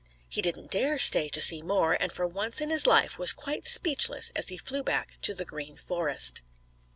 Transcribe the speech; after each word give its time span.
He 0.27 0.41
didn't 0.41 0.71
dare 0.71 0.97
stay 0.97 1.29
to 1.29 1.39
see 1.39 1.61
more, 1.61 1.93
and 1.93 2.11
for 2.11 2.25
once 2.25 2.59
in 2.59 2.71
his 2.71 2.87
life 2.87 3.19
was 3.19 3.31
quite 3.33 3.67
speechless 3.67 4.31
as 4.35 4.47
he 4.47 4.57
flew 4.57 4.81
back 4.81 5.19
to 5.21 5.35
the 5.35 5.45
Green 5.45 5.77
Forest. 5.77 6.41